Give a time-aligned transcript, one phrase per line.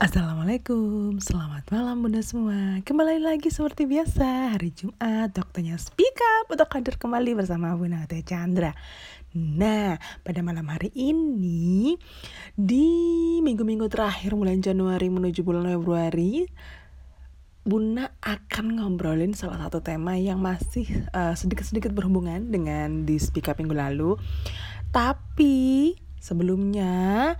[0.00, 2.80] Assalamualaikum, selamat malam bunda semua.
[2.88, 8.24] Kembali lagi seperti biasa Hari Jumat, waktunya speak up Untuk hadir kembali bersama Bunda Teh
[8.24, 8.72] Chandra.
[9.36, 12.00] Nah, pada malam hari ini
[12.56, 12.88] Di
[13.44, 16.48] minggu-minggu terakhir bulan Januari menuju bulan Februari
[17.60, 23.60] Bunda akan ngobrolin salah satu tema yang masih eh, sedikit-sedikit berhubungan dengan di speak up
[23.60, 24.16] minggu lalu.
[24.96, 27.36] Tapi sebelumnya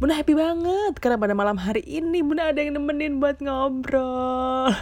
[0.00, 4.72] Bunda happy banget karena pada malam hari ini Bunda ada yang nemenin buat ngobrol.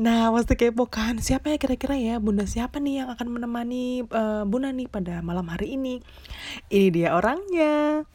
[0.00, 1.20] Nah, pasti kepo kan?
[1.20, 2.16] Siapa ya kira-kira ya?
[2.16, 6.00] Bunda siapa nih yang akan menemani eh, Bunda nih pada malam hari ini.
[6.72, 8.08] Ini dia orangnya.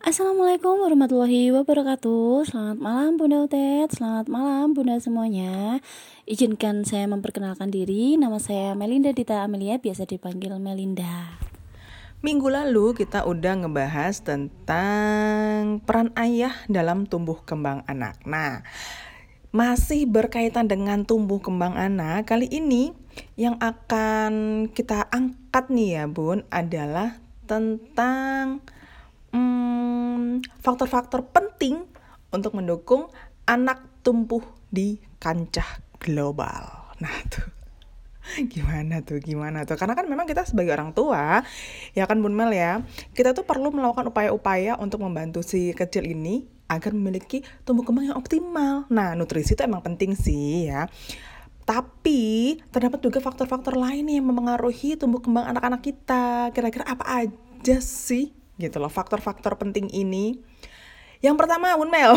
[0.00, 2.48] Assalamualaikum warahmatullahi wabarakatuh.
[2.48, 3.92] Selamat malam Bunda Utet.
[3.92, 5.84] Selamat malam Bunda semuanya.
[6.24, 8.16] Izinkan saya memperkenalkan diri.
[8.16, 11.46] Nama saya Melinda Dita Amelia Biasa dipanggil Melinda
[12.24, 18.24] Minggu lalu kita udah ngebahas tentang peran ayah dalam tumbuh kembang anak.
[18.24, 18.64] Nah,
[19.52, 22.96] masih berkaitan dengan tumbuh kembang anak, kali ini
[23.36, 28.64] yang akan kita angkat nih ya Bun adalah tentang
[29.32, 31.84] hmm, faktor-faktor penting
[32.32, 33.12] untuk mendukung
[33.44, 34.42] anak tumbuh
[34.72, 36.92] di kancah global.
[36.96, 37.55] Nah tuh
[38.52, 39.78] gimana tuh gimana tuh?
[39.78, 41.42] Karena kan memang kita sebagai orang tua
[41.94, 42.82] ya kan Bun Mel ya
[43.14, 48.18] kita tuh perlu melakukan upaya-upaya untuk membantu si kecil ini agar memiliki tumbuh kembang yang
[48.18, 48.90] optimal.
[48.90, 50.90] Nah nutrisi itu emang penting sih ya.
[51.66, 56.54] Tapi terdapat juga faktor-faktor lain yang mempengaruhi tumbuh kembang anak-anak kita.
[56.54, 58.30] Kira-kira apa aja sih?
[58.58, 60.38] Gitu loh faktor-faktor penting ini
[61.24, 62.16] yang pertama Bun Mel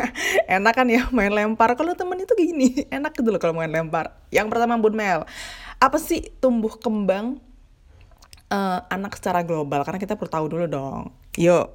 [0.58, 1.74] Enak kan ya main lempar.
[1.78, 4.14] Kalau temen itu gini Enak gitu loh kalau main lempar.
[4.34, 5.26] Yang pertama Bun Mel
[5.78, 7.38] Apa sih tumbuh kembang
[8.50, 9.86] uh, Anak secara global?
[9.86, 11.14] Karena kita perlu tahu dulu dong.
[11.38, 11.70] Yuk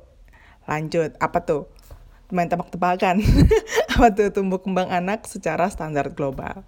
[0.66, 1.14] lanjut.
[1.22, 1.70] Apa tuh?
[2.34, 3.22] Main tebak-tebakan.
[3.96, 6.66] Apa tuh tumbuh kembang anak secara standar global?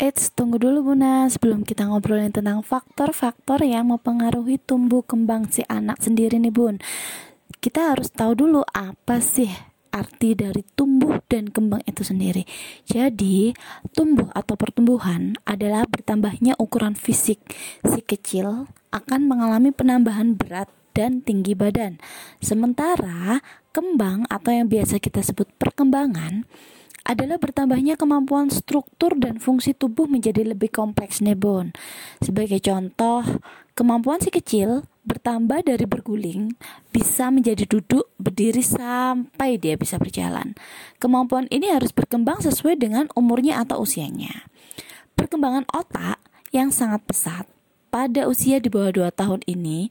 [0.00, 6.00] Eits, tunggu dulu Bunda Sebelum kita ngobrolin tentang faktor-faktor yang mempengaruhi tumbuh kembang si anak
[6.02, 6.82] sendiri nih Bun
[7.62, 9.46] kita harus tahu dulu apa sih
[9.94, 12.42] arti dari tumbuh dan kembang itu sendiri.
[12.88, 13.54] Jadi,
[13.94, 17.38] tumbuh atau pertumbuhan adalah bertambahnya ukuran fisik.
[17.86, 22.02] Si kecil akan mengalami penambahan berat dan tinggi badan.
[22.42, 26.44] Sementara kembang atau yang biasa kita sebut perkembangan
[27.02, 31.74] adalah bertambahnya kemampuan struktur dan fungsi tubuh menjadi lebih kompleks nebon.
[32.22, 33.26] Sebagai contoh,
[33.74, 36.54] kemampuan si kecil bertambah dari berguling
[36.94, 40.54] bisa menjadi duduk berdiri sampai dia bisa berjalan.
[41.02, 44.46] Kemampuan ini harus berkembang sesuai dengan umurnya atau usianya.
[45.18, 46.22] Perkembangan otak
[46.54, 47.44] yang sangat pesat
[47.90, 49.90] pada usia di bawah 2 tahun ini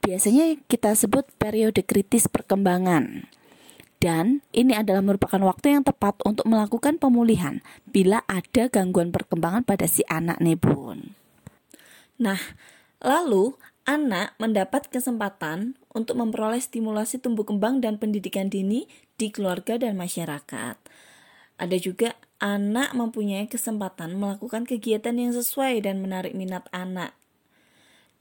[0.00, 3.28] biasanya kita sebut periode kritis perkembangan.
[3.98, 7.58] Dan ini adalah merupakan waktu yang tepat untuk melakukan pemulihan
[7.90, 11.18] bila ada gangguan perkembangan pada si anak nebun.
[12.22, 12.38] Nah,
[13.02, 18.86] lalu anak mendapat kesempatan untuk memperoleh stimulasi tumbuh kembang dan pendidikan dini
[19.18, 20.78] di keluarga dan masyarakat.
[21.58, 27.18] Ada juga anak mempunyai kesempatan melakukan kegiatan yang sesuai dan menarik minat anak.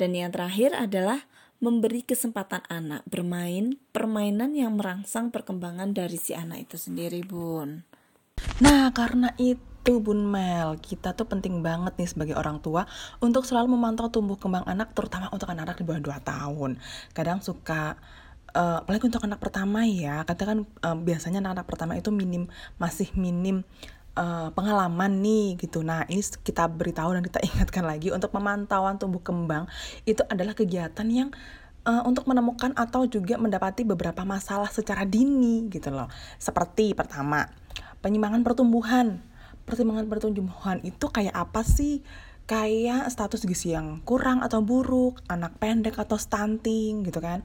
[0.02, 6.70] Dan yang terakhir adalah memberi kesempatan anak bermain permainan yang merangsang perkembangan dari si anak
[6.70, 7.82] itu sendiri, Bun.
[8.62, 12.86] Nah, karena itu Bun Mel, kita tuh penting banget nih sebagai orang tua
[13.24, 16.72] untuk selalu memantau tumbuh kembang anak terutama untuk anak-anak di bawah 2 tahun.
[17.18, 17.98] Kadang suka
[18.54, 23.66] uh, apalagi untuk anak pertama ya, katakan uh, biasanya anak-anak pertama itu minim masih minim
[24.18, 25.86] uh, pengalaman nih gitu.
[25.86, 29.70] Nah, ini kita beritahu dan kita ingatkan lagi untuk pemantauan tumbuh kembang
[30.10, 31.30] itu adalah kegiatan yang
[31.86, 36.10] uh, untuk menemukan atau juga mendapati beberapa masalah secara dini gitu loh.
[36.42, 37.46] Seperti pertama,
[38.02, 39.22] penyimpangan pertumbuhan
[39.68, 42.02] pertimbangan pertumbuhan itu kayak apa sih?
[42.48, 47.44] Kayak status gizi yang kurang atau buruk, anak pendek atau stunting gitu kan.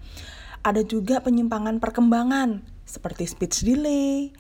[0.63, 4.31] Ada juga penyimpangan perkembangan seperti speech delay,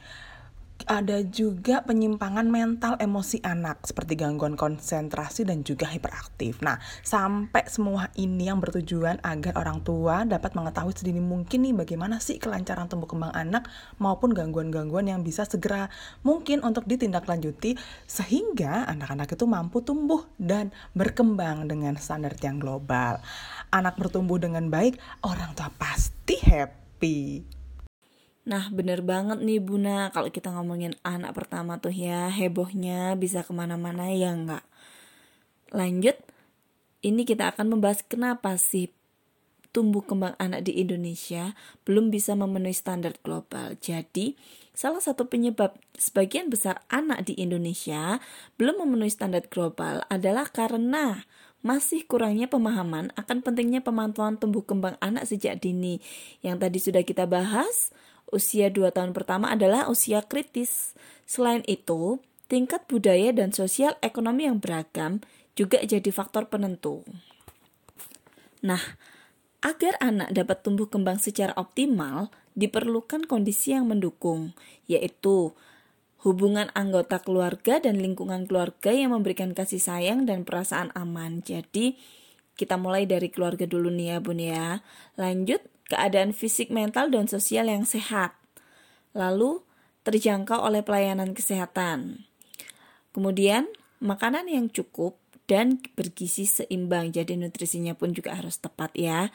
[0.86, 6.60] ada juga penyimpangan mental emosi anak seperti gangguan konsentrasi dan juga hiperaktif.
[6.60, 12.18] Nah, sampai semua ini yang bertujuan agar orang tua dapat mengetahui sedini mungkin nih bagaimana
[12.18, 13.70] sih kelancaran tumbuh kembang anak
[14.02, 15.88] maupun gangguan-gangguan yang bisa segera
[16.26, 23.22] mungkin untuk ditindaklanjuti sehingga anak-anak itu mampu tumbuh dan berkembang dengan standar yang global.
[23.70, 27.61] Anak bertumbuh dengan baik, orang tua pasti happy.
[28.42, 33.54] Nah bener banget nih Buna kalau kita ngomongin anak pertama tuh ya hebohnya bisa ke
[33.54, 34.64] mana-mana ya nggak.
[35.72, 36.18] Lanjut,
[37.00, 38.92] ini kita akan membahas kenapa sih
[39.72, 41.56] tumbuh kembang anak di Indonesia
[41.88, 43.72] belum bisa memenuhi standar global.
[43.80, 44.36] Jadi,
[44.76, 48.20] salah satu penyebab sebagian besar anak di Indonesia
[48.60, 51.24] belum memenuhi standar global adalah karena
[51.64, 56.04] masih kurangnya pemahaman akan pentingnya pemantauan tumbuh kembang anak sejak dini.
[56.44, 57.94] Yang tadi sudah kita bahas,
[58.32, 60.96] usia 2 tahun pertama adalah usia kritis.
[61.28, 62.18] Selain itu,
[62.48, 65.20] tingkat budaya dan sosial ekonomi yang beragam
[65.52, 67.04] juga jadi faktor penentu.
[68.64, 68.80] Nah,
[69.62, 74.56] agar anak dapat tumbuh kembang secara optimal, diperlukan kondisi yang mendukung,
[74.88, 75.52] yaitu
[76.22, 81.42] hubungan anggota keluarga dan lingkungan keluarga yang memberikan kasih sayang dan perasaan aman.
[81.42, 81.98] Jadi,
[82.54, 84.66] kita mulai dari keluarga dulu nih ya bun ya.
[85.18, 88.32] Lanjut, keadaan fisik, mental, dan sosial yang sehat.
[89.12, 89.60] Lalu,
[90.08, 92.24] terjangkau oleh pelayanan kesehatan.
[93.12, 93.68] Kemudian,
[94.00, 97.12] makanan yang cukup dan bergizi seimbang.
[97.12, 99.28] Jadi nutrisinya pun juga harus tepat ya.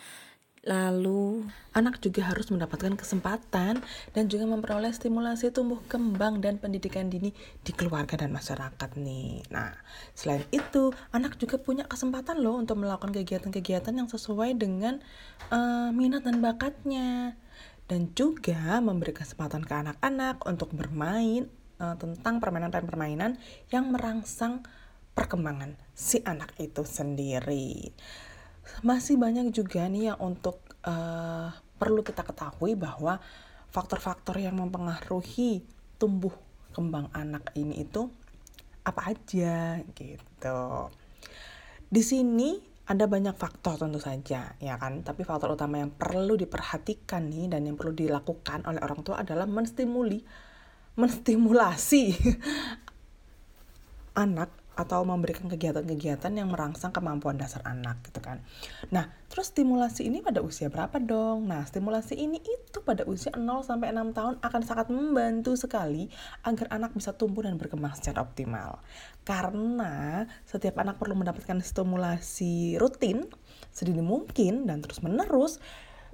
[0.68, 3.80] Lalu, anak juga harus mendapatkan kesempatan
[4.12, 7.32] dan juga memperoleh stimulasi tumbuh kembang dan pendidikan dini
[7.64, 9.48] di keluarga dan masyarakat nih.
[9.48, 9.72] Nah,
[10.12, 15.00] selain itu, anak juga punya kesempatan loh untuk melakukan kegiatan-kegiatan yang sesuai dengan
[15.56, 17.40] uh, minat dan bakatnya.
[17.88, 21.48] Dan juga memberi kesempatan ke anak-anak untuk bermain
[21.80, 23.40] uh, tentang permainan-permainan
[23.72, 24.68] yang merangsang
[25.16, 27.96] perkembangan si anak itu sendiri
[28.82, 33.22] masih banyak juga nih yang untuk uh, perlu kita ketahui bahwa
[33.70, 35.62] faktor-faktor yang mempengaruhi
[36.02, 36.34] tumbuh
[36.74, 38.10] kembang anak ini itu
[38.86, 40.62] apa aja gitu.
[41.88, 47.28] Di sini ada banyak faktor tentu saja ya kan, tapi faktor utama yang perlu diperhatikan
[47.28, 50.24] nih dan yang perlu dilakukan oleh orang tua adalah menstimuli
[50.98, 52.18] menstimulasi
[54.26, 58.46] anak atau memberikan kegiatan-kegiatan yang merangsang kemampuan dasar anak gitu kan.
[58.94, 61.50] Nah, terus stimulasi ini pada usia berapa dong?
[61.50, 66.14] Nah, stimulasi ini itu pada usia 0 sampai 6 tahun akan sangat membantu sekali
[66.46, 68.78] agar anak bisa tumbuh dan berkembang secara optimal.
[69.26, 73.26] Karena setiap anak perlu mendapatkan stimulasi rutin
[73.74, 75.58] sedini mungkin dan terus-menerus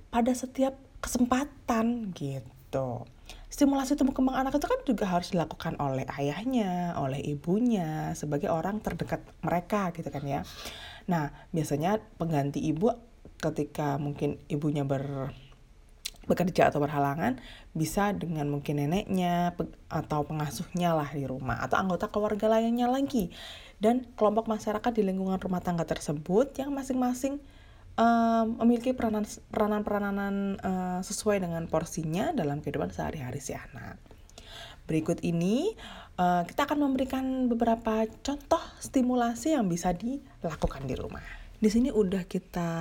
[0.07, 3.03] pada setiap kesempatan gitu
[3.53, 8.81] stimulasi tumbuh kembang anak itu kan juga harus dilakukan oleh ayahnya, oleh ibunya, sebagai orang
[8.81, 10.41] terdekat mereka gitu kan ya.
[11.05, 12.89] Nah, biasanya pengganti ibu
[13.37, 15.29] ketika mungkin ibunya ber
[16.23, 17.43] bekerja atau berhalangan
[17.75, 19.51] bisa dengan mungkin neneknya
[19.91, 23.27] atau pengasuhnya lah di rumah atau anggota keluarga lainnya lagi
[23.83, 27.43] dan kelompok masyarakat di lingkungan rumah tangga tersebut yang masing-masing
[27.97, 33.97] um, memiliki peranan peranan peranan uh, sesuai dengan porsinya dalam kehidupan sehari-hari si anak.
[34.83, 35.71] Berikut ini
[36.19, 41.23] uh, kita akan memberikan beberapa contoh stimulasi yang bisa dilakukan di rumah.
[41.63, 42.71] Di sini udah kita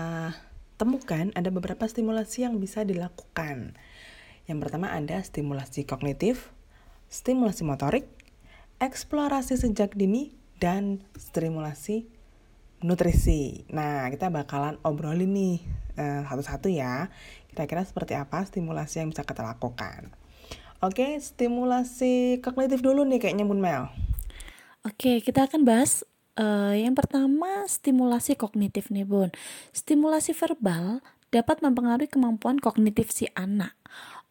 [0.75, 3.79] temukan ada beberapa stimulasi yang bisa dilakukan.
[4.51, 6.51] Yang pertama ada stimulasi kognitif,
[7.07, 8.11] stimulasi motorik,
[8.83, 12.11] eksplorasi sejak dini, dan stimulasi
[12.83, 13.67] nutrisi.
[13.71, 15.57] Nah, kita bakalan obrolin nih
[15.99, 17.09] uh, satu-satu ya.
[17.51, 20.13] Kira-kira seperti apa stimulasi yang bisa kita lakukan.
[20.83, 23.87] Oke, stimulasi kognitif dulu nih kayaknya Bun Mel.
[24.83, 26.03] Oke, kita akan bahas
[26.35, 29.31] uh, yang pertama stimulasi kognitif nih Bun.
[29.71, 30.99] Stimulasi verbal
[31.31, 33.79] dapat mempengaruhi kemampuan kognitif si anak.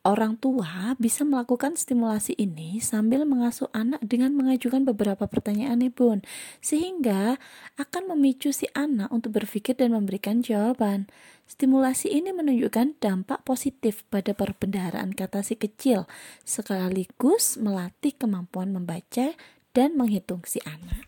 [0.01, 6.25] Orang tua bisa melakukan stimulasi ini sambil mengasuh anak dengan mengajukan beberapa pertanyaan nih bun,
[6.57, 7.37] sehingga
[7.77, 11.05] akan memicu si anak untuk berpikir dan memberikan jawaban.
[11.45, 16.09] Stimulasi ini menunjukkan dampak positif pada perbendaharaan kata si kecil,
[16.41, 19.37] sekaligus melatih kemampuan membaca
[19.77, 21.05] dan menghitung si anak.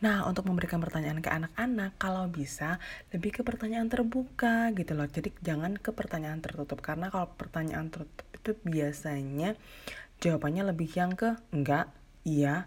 [0.00, 2.80] Nah, untuk memberikan pertanyaan ke anak-anak, kalau bisa
[3.12, 5.04] lebih ke pertanyaan terbuka gitu loh.
[5.04, 9.60] Jadi jangan ke pertanyaan tertutup karena kalau pertanyaan tertutup itu biasanya
[10.24, 11.92] jawabannya lebih yang ke enggak,
[12.24, 12.64] iya,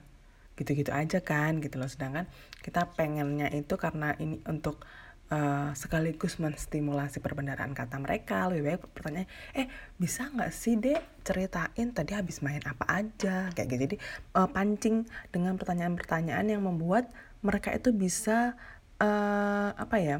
[0.62, 1.90] gitu-gitu aja kan gitu loh.
[1.90, 2.30] Sedangkan
[2.62, 4.86] kita pengennya itu karena ini untuk
[5.32, 8.50] uh, sekaligus menstimulasi perbendaraan kata mereka.
[8.52, 13.48] Lebih baik pertanyaan eh bisa nggak sih dek ceritain tadi habis main apa aja?
[13.54, 13.82] Kayak gitu.
[13.88, 13.96] Jadi
[14.36, 17.08] uh, pancing dengan pertanyaan-pertanyaan yang membuat
[17.44, 18.56] mereka itu bisa
[19.00, 20.18] uh, apa ya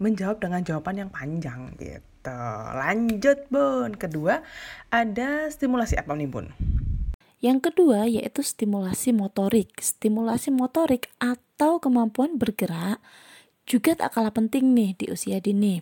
[0.00, 2.40] menjawab dengan jawaban yang panjang gitu.
[2.76, 3.96] Lanjut bun.
[3.96, 4.40] Kedua
[4.88, 6.48] ada stimulasi apa nih bun?
[7.40, 9.72] Yang kedua yaitu stimulasi motorik.
[9.80, 13.00] Stimulasi motorik atau kemampuan bergerak
[13.70, 15.78] juga tak kalah penting nih di usia dini.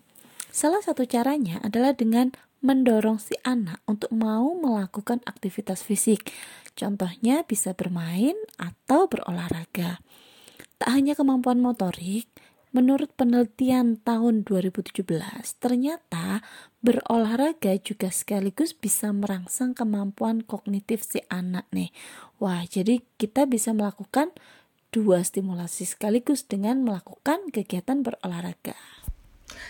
[0.52, 6.28] Salah satu caranya adalah dengan mendorong si anak untuk mau melakukan aktivitas fisik.
[6.76, 10.04] Contohnya bisa bermain atau berolahraga.
[10.76, 12.28] Tak hanya kemampuan motorik,
[12.68, 15.00] Menurut penelitian tahun 2017,
[15.56, 16.44] ternyata
[16.84, 21.88] berolahraga juga sekaligus bisa merangsang kemampuan kognitif si anak nih.
[22.36, 24.36] Wah, jadi kita bisa melakukan
[24.88, 28.76] dua stimulasi sekaligus dengan melakukan kegiatan berolahraga.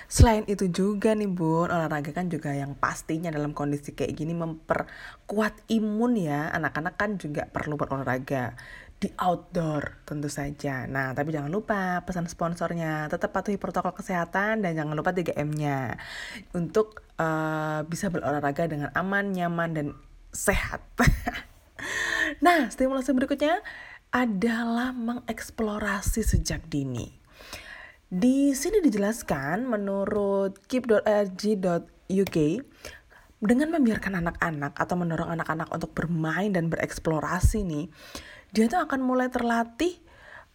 [0.08, 5.68] Selain itu juga nih bun, olahraga kan juga yang pastinya dalam kondisi kayak gini memperkuat
[5.68, 6.48] imun ya.
[6.50, 8.56] Anak-anak kan juga perlu berolahraga
[8.98, 10.88] di outdoor tentu saja.
[10.90, 15.94] Nah, tapi jangan lupa pesan sponsornya tetap patuhi protokol kesehatan dan jangan lupa 3M-nya
[16.56, 19.86] untuk uh, bisa berolahraga dengan aman, nyaman dan
[20.34, 20.82] sehat.
[22.44, 23.62] nah, stimulasi berikutnya
[24.12, 27.12] adalah mengeksplorasi sejak dini.
[28.08, 32.36] Di sini dijelaskan menurut keep.rg.uk
[33.38, 37.86] dengan membiarkan anak-anak atau mendorong anak-anak untuk bermain dan bereksplorasi nih,
[38.50, 39.94] dia tuh akan mulai terlatih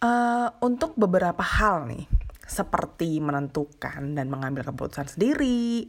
[0.02, 2.04] uh, untuk beberapa hal nih,
[2.44, 5.88] seperti menentukan dan mengambil keputusan sendiri,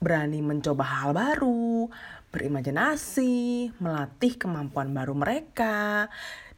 [0.00, 1.92] berani mencoba hal baru,
[2.32, 6.08] berimajinasi, melatih kemampuan baru mereka,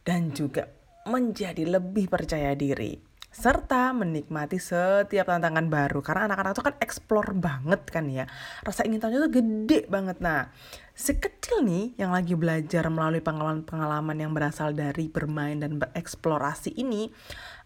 [0.07, 0.71] dan juga
[1.03, 2.95] menjadi lebih percaya diri
[3.37, 6.01] serta menikmati setiap tantangan baru.
[6.01, 8.25] Karena anak-anak itu kan explore banget kan ya.
[8.65, 10.17] Rasa ingin tahunya tuh gede banget.
[10.23, 10.49] Nah
[10.97, 17.13] si kecil nih yang lagi belajar melalui pengalaman-pengalaman yang berasal dari bermain dan bereksplorasi ini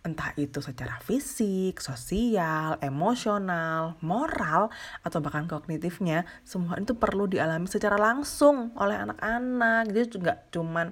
[0.02, 4.74] entah itu secara fisik, sosial, emosional, moral,
[5.06, 9.94] atau bahkan kognitifnya, semua itu perlu dialami secara langsung oleh anak-anak.
[9.94, 10.90] Jadi juga cuman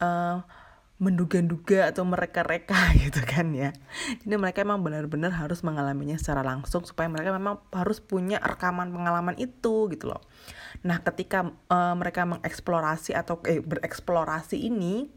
[0.00, 0.40] uh,
[1.00, 3.72] menduga-duga atau mereka-reka gitu kan ya.
[4.20, 9.34] Jadi mereka memang benar-benar harus mengalaminya secara langsung supaya mereka memang harus punya rekaman pengalaman
[9.40, 10.20] itu gitu loh.
[10.84, 15.08] Nah, ketika uh, mereka mengeksplorasi atau eh, bereksplorasi ini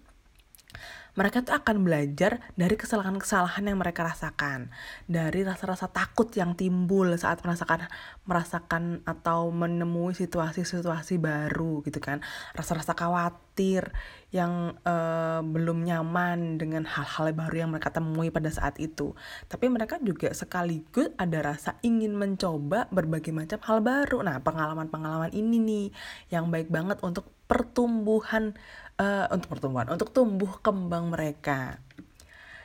[1.14, 4.74] mereka tuh akan belajar dari kesalahan-kesalahan yang mereka rasakan,
[5.06, 7.86] dari rasa-rasa takut yang timbul saat merasakan
[8.26, 12.26] merasakan atau menemui situasi-situasi baru gitu kan,
[12.58, 13.94] rasa-rasa khawatir
[14.34, 19.14] yang uh, belum nyaman dengan hal-hal baru yang mereka temui pada saat itu.
[19.46, 24.26] Tapi mereka juga sekaligus ada rasa ingin mencoba berbagai macam hal baru.
[24.26, 25.86] Nah, pengalaman-pengalaman ini nih
[26.34, 28.58] yang baik banget untuk pertumbuhan
[29.00, 31.80] uh, untuk pertumbuhan, untuk tumbuh kembang mereka.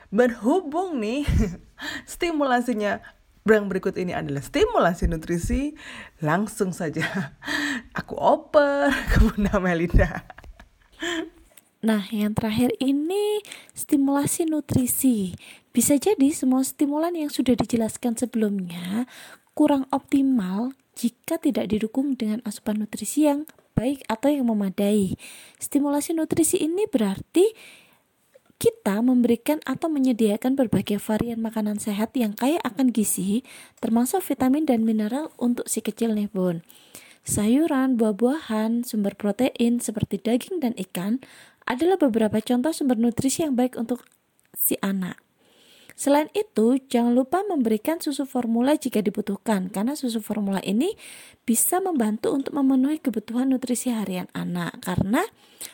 [0.09, 1.29] Berhubung nih
[2.13, 3.05] stimulasinya
[3.49, 5.73] yang berikut ini adalah stimulasi nutrisi,
[6.21, 7.33] langsung saja
[7.99, 10.25] aku oper ke Bunda Melinda.
[11.79, 13.41] Nah, yang terakhir ini
[13.73, 15.39] stimulasi nutrisi.
[15.71, 19.07] Bisa jadi semua stimulan yang sudah dijelaskan sebelumnya
[19.55, 23.47] kurang optimal jika tidak didukung dengan asupan nutrisi yang
[23.79, 25.15] baik atau yang memadai.
[25.63, 27.47] Stimulasi nutrisi ini berarti
[28.59, 33.47] kita memberikan atau menyediakan berbagai varian makanan sehat yang kaya akan gizi,
[33.79, 36.67] termasuk vitamin dan mineral untuk si kecil nih bun.
[37.23, 41.23] Sayuran, buah-buahan, sumber protein seperti daging dan ikan
[41.71, 44.03] adalah beberapa contoh sumber nutrisi yang baik untuk
[44.59, 45.28] si anak.
[45.99, 50.95] Selain itu, jangan lupa memberikan susu formula jika dibutuhkan, karena susu formula ini
[51.43, 54.79] bisa membantu untuk memenuhi kebutuhan nutrisi harian anak.
[54.87, 55.27] Karena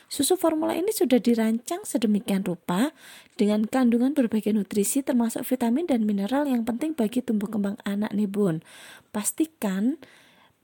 [0.08, 2.96] susu formula ini sudah dirancang sedemikian rupa
[3.36, 8.24] dengan kandungan berbagai nutrisi termasuk vitamin dan mineral yang penting bagi tumbuh kembang anak nih
[8.24, 8.64] bun.
[9.12, 10.00] Pastikan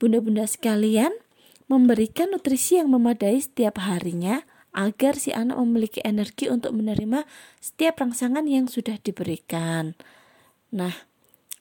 [0.01, 1.13] bunda-bunda sekalian
[1.69, 4.41] memberikan nutrisi yang memadai setiap harinya
[4.71, 7.27] agar si anak memiliki energi untuk menerima
[7.59, 9.95] setiap rangsangan yang sudah diberikan.
[10.71, 10.95] Nah,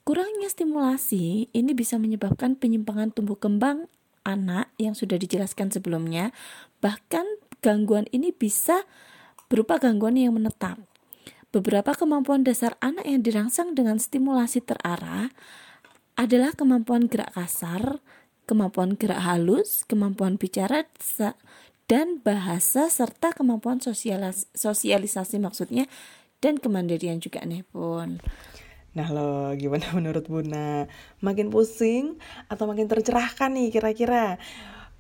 [0.07, 3.91] kurangnya stimulasi ini bisa menyebabkan penyimpangan tumbuh kembang
[4.23, 6.31] anak yang sudah dijelaskan sebelumnya.
[6.79, 7.27] Bahkan
[7.61, 8.87] gangguan ini bisa
[9.51, 10.79] berupa gangguan yang menetap.
[11.51, 15.35] Beberapa kemampuan dasar anak yang dirangsang dengan stimulasi terarah
[16.15, 17.99] adalah kemampuan gerak kasar,
[18.47, 20.87] kemampuan gerak halus, kemampuan bicara,
[21.91, 25.91] dan bahasa serta kemampuan sosialis sosialisasi maksudnya
[26.39, 28.23] dan kemandirian juga nih pun.
[28.95, 30.87] Nah lo gimana menurut Buna?
[31.19, 32.15] Makin pusing
[32.47, 34.39] atau makin tercerahkan nih kira-kira?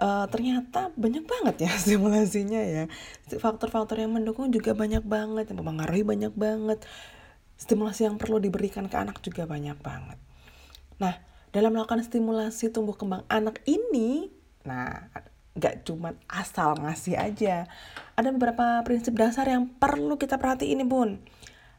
[0.00, 2.84] Uh, ternyata banyak banget ya stimulasinya ya.
[3.38, 6.82] Faktor-faktor yang mendukung juga banyak banget, yang mempengaruhi banyak banget.
[7.54, 10.18] Stimulasi yang perlu diberikan ke anak juga banyak banget.
[10.98, 11.14] Nah,
[11.54, 14.32] dalam melakukan stimulasi tumbuh kembang anak ini,
[14.64, 15.12] nah
[15.58, 17.66] gak cuma asal ngasih aja.
[18.14, 21.18] Ada beberapa prinsip dasar yang perlu kita perhatiin nih bun.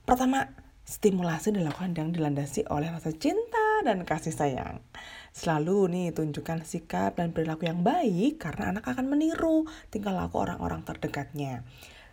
[0.04, 0.52] Pertama,
[0.84, 4.84] stimulasi dilakukan yang dilandasi oleh rasa cinta dan kasih sayang.
[5.32, 10.84] Selalu nih tunjukkan sikap dan perilaku yang baik karena anak akan meniru tingkah laku orang-orang
[10.84, 11.64] terdekatnya.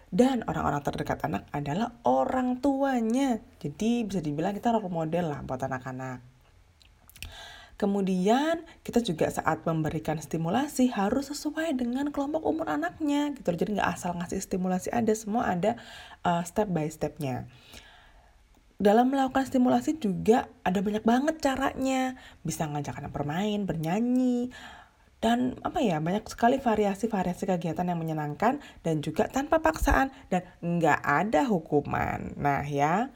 [0.08, 3.44] dan orang-orang terdekat anak adalah orang tuanya.
[3.60, 6.37] Jadi bisa dibilang kita role model lah buat anak-anak.
[7.78, 13.54] Kemudian kita juga saat memberikan stimulasi harus sesuai dengan kelompok umur anaknya gitu.
[13.54, 15.78] Jadi nggak asal ngasih stimulasi ada, semua ada
[16.26, 17.46] uh, step by stepnya.
[18.82, 22.18] Dalam melakukan stimulasi juga ada banyak banget caranya.
[22.42, 24.50] Bisa ngajak anak bermain, bernyanyi,
[25.18, 30.98] dan apa ya banyak sekali variasi-variasi kegiatan yang menyenangkan dan juga tanpa paksaan dan nggak
[31.02, 32.38] ada hukuman.
[32.38, 33.10] Nah ya,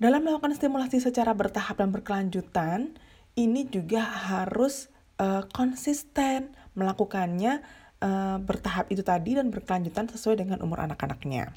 [0.00, 2.96] dalam melakukan stimulasi secara bertahap dan berkelanjutan,
[3.38, 4.90] ini juga harus
[5.22, 7.62] uh, konsisten melakukannya
[8.02, 11.54] uh, bertahap itu tadi dan berkelanjutan sesuai dengan umur anak-anaknya.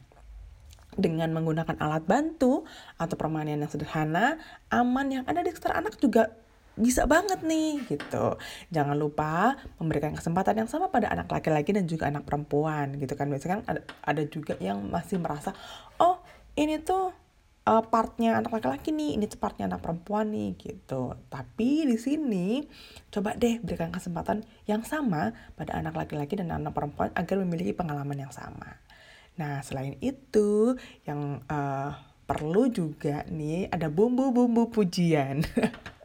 [0.94, 2.68] Dengan menggunakan alat bantu
[3.00, 4.38] atau permainan yang sederhana,
[4.70, 6.36] aman yang ada di sekitar anak juga
[6.76, 8.36] bisa banget nih gitu.
[8.72, 13.32] Jangan lupa memberikan kesempatan yang sama pada anak laki-laki dan juga anak perempuan gitu kan.
[13.32, 15.56] Biasanya kan ada, ada juga yang masih merasa,
[16.00, 16.20] oh
[16.60, 17.16] ini tuh
[17.72, 21.16] uh, partnya anak laki-laki nih, ini partnya anak perempuan nih gitu.
[21.32, 22.68] Tapi di sini
[23.08, 28.28] coba deh berikan kesempatan yang sama pada anak laki-laki dan anak perempuan agar memiliki pengalaman
[28.28, 28.76] yang sama.
[29.40, 30.76] Nah selain itu
[31.08, 31.96] yang uh,
[32.28, 35.44] perlu juga nih ada bumbu-bumbu pujian.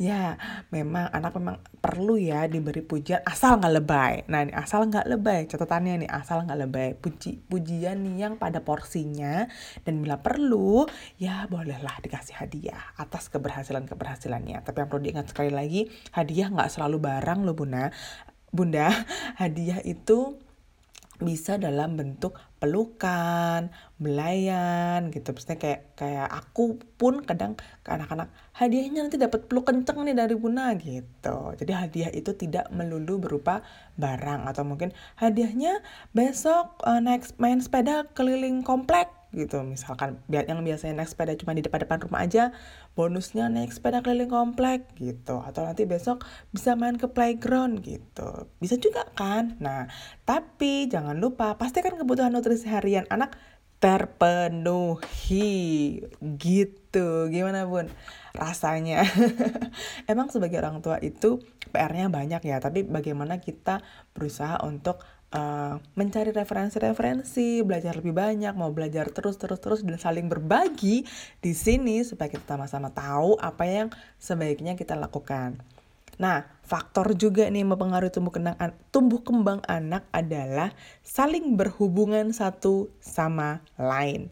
[0.00, 0.36] ya
[0.72, 4.14] memang anak memang perlu ya diberi pujian asal nggak lebay.
[4.28, 6.88] Nah ini asal nggak lebay catatannya nih asal nggak lebay.
[6.96, 9.48] Puji pujian nih yang pada porsinya
[9.84, 10.88] dan bila perlu
[11.20, 16.70] ya bolehlah dikasih hadiah atas keberhasilan keberhasilannya tapi yang perlu diingat sekali lagi hadiah nggak
[16.72, 17.92] selalu barang loh bunda.
[18.54, 18.86] Bunda
[19.42, 20.38] hadiah itu
[21.22, 25.30] bisa dalam bentuk pelukan, belayan gitu.
[25.30, 27.54] Maksudnya kayak kayak aku pun kadang
[27.84, 31.54] ke anak-anak hadiahnya nanti dapat peluk kenceng nih dari Buna gitu.
[31.58, 33.62] Jadi hadiah itu tidak melulu berupa
[33.98, 35.82] barang atau mungkin hadiahnya
[36.14, 39.60] besok uh, naik main sepeda keliling komplek gitu.
[39.66, 42.54] Misalkan yang biasanya naik sepeda cuma di depan-depan rumah aja
[42.94, 45.42] bonusnya naik sepeda keliling komplek gitu.
[45.42, 46.22] Atau nanti besok
[46.54, 48.48] bisa main ke playground gitu.
[48.62, 49.58] Bisa juga kan?
[49.58, 49.90] Nah
[50.22, 53.36] tapi jangan lupa pastikan kebutuhan nutrisi harian anak
[53.82, 55.50] terpenuhi
[56.40, 57.28] gitu.
[57.28, 57.92] Gimana bun?
[58.32, 59.04] Rasanya.
[60.10, 61.44] Emang sebagai orang tua itu
[61.74, 63.82] PR-nya banyak ya tapi bagaimana kita
[64.14, 65.02] berusaha untuk
[65.34, 71.02] uh, mencari referensi-referensi, belajar lebih banyak, mau belajar terus terus terus dan saling berbagi
[71.42, 75.58] di sini supaya kita sama-sama tahu apa yang sebaiknya kita lakukan.
[76.14, 78.54] Nah, faktor juga nih mempengaruhi tumbuh kembang
[78.94, 80.70] tumbuh kembang anak adalah
[81.02, 84.30] saling berhubungan satu sama lain.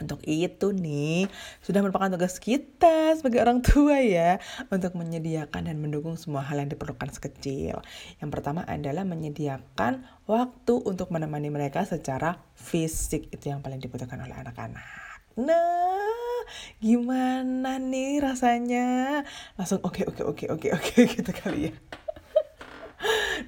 [0.00, 1.28] Untuk itu nih,
[1.60, 4.40] sudah merupakan tugas kita sebagai orang tua ya,
[4.72, 7.84] untuk menyediakan dan mendukung semua hal yang diperlukan sekecil.
[8.18, 14.34] Yang pertama adalah menyediakan waktu untuk menemani mereka secara fisik, itu yang paling dibutuhkan oleh
[14.34, 15.20] anak-anak.
[15.38, 16.42] Nah,
[16.82, 19.22] gimana nih rasanya?
[19.54, 21.74] Langsung oke okay, oke okay, oke okay, oke oke gitu kali ya.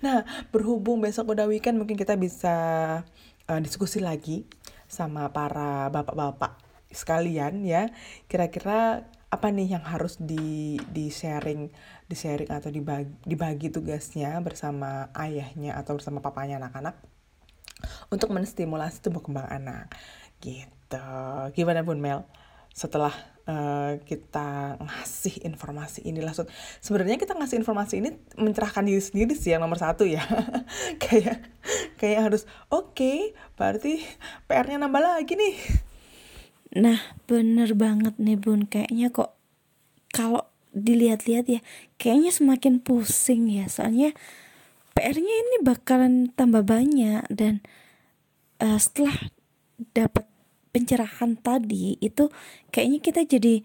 [0.01, 2.57] Nah, berhubung besok udah weekend mungkin kita bisa
[3.47, 4.49] uh, diskusi lagi
[4.93, 6.61] sama para bapak-bapak
[6.93, 7.89] sekalian ya.
[8.29, 11.73] Kira-kira apa nih yang harus di di sharing
[12.05, 17.01] di sharing atau dibagi, dibagi tugasnya bersama ayahnya atau bersama papanya anak-anak
[18.13, 19.89] untuk menstimulasi tumbuh kembang anak?
[20.45, 21.09] Gitu.
[21.57, 22.29] Gimana bun Mel
[22.73, 23.13] setelah
[23.47, 26.49] uh, kita ngasih informasi ini langsung
[26.81, 30.23] sebenarnya kita ngasih informasi ini mencerahkan diri sendiri sih yang nomor satu ya.
[31.03, 31.47] Kayak
[32.01, 33.19] kayak harus oke okay,
[33.55, 34.03] berarti
[34.51, 35.55] PR-nya nambah lagi nih.
[36.83, 36.99] Nah
[37.31, 38.67] bener banget nih bun.
[38.67, 39.39] Kayaknya kok
[40.11, 41.61] kalau dilihat-lihat ya
[42.01, 43.71] kayaknya semakin pusing ya.
[43.71, 44.17] Soalnya
[44.99, 47.63] PR-nya ini bakalan tambah banyak dan
[48.59, 49.15] uh, setelah
[49.95, 50.32] dapat
[50.73, 52.33] pencerahan tadi itu
[52.73, 53.63] kayaknya kita jadi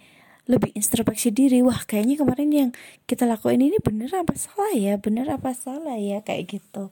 [0.48, 1.60] lebih introspeksi diri.
[1.64, 2.70] Wah kayaknya kemarin yang
[3.08, 4.96] kita lakuin ini bener apa salah ya?
[5.00, 6.24] Bener apa salah ya?
[6.24, 6.92] Kayak gitu.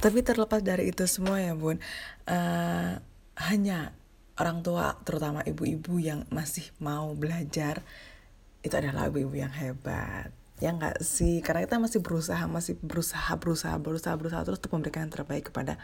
[0.00, 1.80] Tapi terlepas dari itu semua ya bun
[2.28, 2.92] uh,
[3.48, 3.96] hanya
[4.36, 7.80] orang tua terutama ibu-ibu yang masih mau belajar
[8.60, 13.74] itu adalah ibu-ibu yang hebat ya nggak sih karena kita masih berusaha masih berusaha berusaha
[13.80, 15.80] berusaha berusaha terus untuk memberikan yang terbaik kepada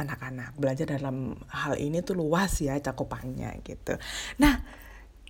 [0.00, 4.00] anak-anak belajar dalam hal ini tuh luas ya cakupannya gitu
[4.40, 4.64] nah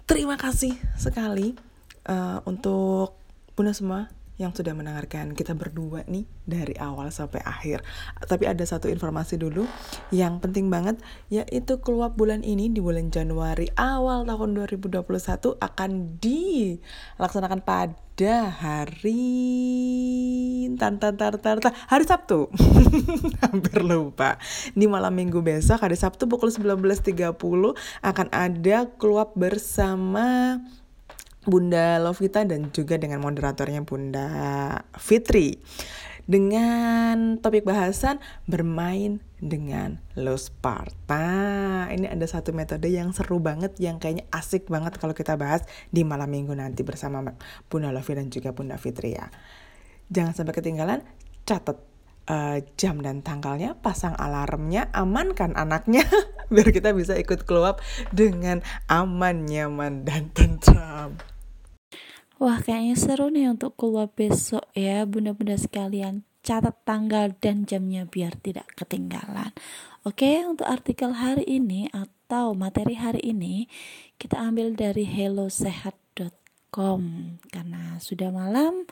[0.06, 1.58] terima kasih sekali
[2.06, 3.18] uh, untuk
[3.58, 7.80] bunda semua yang sudah mendengarkan kita berdua nih dari awal sampai akhir.
[8.20, 9.64] Tapi ada satu informasi dulu
[10.12, 11.00] yang penting banget
[11.32, 19.28] yaitu keluar bulan ini di bulan Januari awal tahun 2021 akan dilaksanakan pada hari
[20.80, 22.48] tar tar tar tar, tar hari Sabtu.
[23.44, 24.40] Hampir lupa.
[24.72, 27.36] Di malam Minggu besok hari Sabtu pukul 19.30
[28.00, 30.56] akan ada keluar bersama
[31.44, 34.28] Bunda Lovita dan juga dengan moderatornya Bunda
[34.96, 35.60] Fitri
[36.26, 38.18] dengan topik bahasan
[38.50, 41.86] bermain dengan low Sparta.
[41.86, 46.02] Ini ada satu metode yang seru banget yang kayaknya asik banget kalau kita bahas di
[46.02, 47.22] malam minggu nanti bersama
[47.70, 49.30] Bunda Lovi dan juga Bunda Fitri ya.
[50.10, 51.00] Jangan sampai ketinggalan,
[51.46, 51.78] catat
[52.30, 56.06] uh, jam dan tanggalnya, pasang alarmnya, amankan anaknya
[56.52, 57.78] biar kita bisa ikut keluar
[58.10, 61.18] dengan aman, nyaman, dan tentram.
[62.36, 65.08] Wah kayaknya seru nih untuk keluar besok ya.
[65.08, 69.50] Bunda-bunda sekalian Catat tanggal dan jamnya biar tidak ketinggalan.
[70.06, 73.66] Oke untuk artikel hari ini atau materi hari ini
[74.20, 77.00] Kita ambil dari hellosehat.com
[77.50, 78.86] Karena sudah malam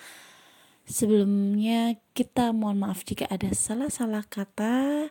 [0.85, 5.09] Sebelumnya kita mohon maaf jika ada salah-salah kata.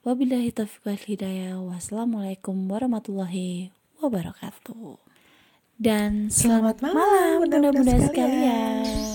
[0.00, 1.60] Wabillahi taufiq wal hidayah.
[1.60, 3.68] Wassalamualaikum warahmatullahi
[4.00, 5.07] wabarakatuh
[5.78, 8.82] dan selamat, selamat malam bunda-bunda sekalian.
[8.82, 9.07] Tiga,